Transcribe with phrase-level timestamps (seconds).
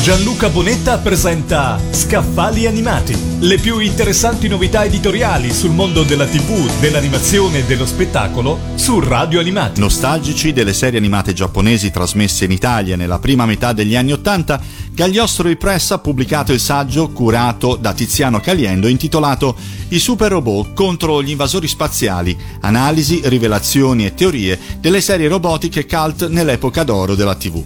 [0.00, 7.58] Gianluca Bonetta presenta Scaffali animati, le più interessanti novità editoriali sul mondo della TV, dell'animazione
[7.58, 9.80] e dello spettacolo su Radio Animati.
[9.80, 14.60] Nostalgici delle serie animate giapponesi trasmesse in Italia nella prima metà degli anni Ottanta,
[14.92, 19.56] Gagliostro Press ha pubblicato il saggio curato da Tiziano Caliendo intitolato
[19.88, 26.28] I super robot contro gli invasori spaziali, analisi, rivelazioni e teorie delle serie robotiche cult
[26.28, 27.62] nell'epoca d'oro della TV.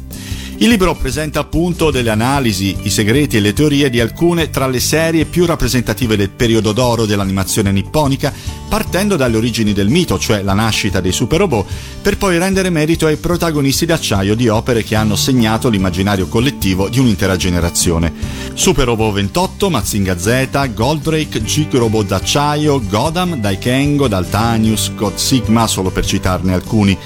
[0.62, 4.78] Il libro presenta appunto delle analisi, i segreti e le teorie di alcune tra le
[4.78, 8.32] serie più rappresentative del periodo d'oro dell'animazione nipponica,
[8.68, 11.66] partendo dalle origini del mito, cioè la nascita dei super robot,
[12.00, 17.00] per poi rendere merito ai protagonisti d'acciaio di opere che hanno segnato l'immaginario collettivo di
[17.00, 18.12] un'intera generazione.
[18.54, 25.90] Super Robot 28, Mazinga Z, Goldrake, Gig Robot d'acciaio, Godam, Daikengo, Daltanius, God Sigma, solo
[25.90, 26.96] per citarne alcuni.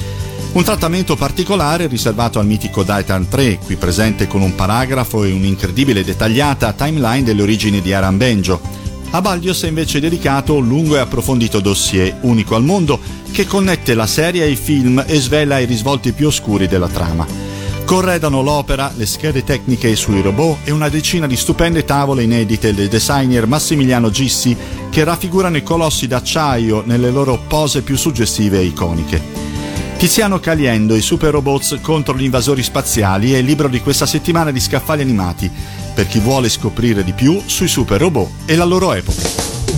[0.56, 6.02] Un trattamento particolare riservato al mitico Daitan 3, qui presente con un paragrafo e un'incredibile
[6.02, 8.58] dettagliata timeline delle origini di Aran Benjo.
[9.10, 12.98] A Baldios è invece dedicato un lungo e approfondito dossier, unico al mondo,
[13.32, 17.26] che connette la serie ai film e svela i risvolti più oscuri della trama.
[17.84, 22.88] Corredano l'opera, le schede tecniche sui robot e una decina di stupende tavole inedite del
[22.88, 24.56] designer Massimiliano Gissi
[24.88, 29.35] che raffigurano i colossi d'acciaio nelle loro pose più suggestive e iconiche.
[29.96, 34.50] Tiziano Caliendo, i super robots contro gli invasori spaziali è il libro di questa settimana
[34.50, 35.50] di Scaffali Animati,
[35.94, 39.22] per chi vuole scoprire di più sui super robot e la loro epoca.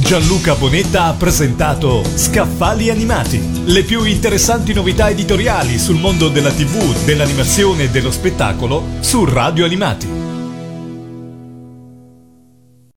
[0.01, 7.05] Gianluca Bonetta ha presentato Scaffali Animati, le più interessanti novità editoriali sul mondo della TV,
[7.05, 10.28] dell'animazione e dello spettacolo su Radio Animati.